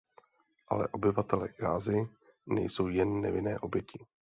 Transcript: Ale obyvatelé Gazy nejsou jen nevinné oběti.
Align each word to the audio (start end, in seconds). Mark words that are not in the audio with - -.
Ale 0.67 0.87
obyvatelé 0.87 1.49
Gazy 1.59 2.07
nejsou 2.47 2.87
jen 2.87 3.21
nevinné 3.21 3.59
oběti. 3.59 4.05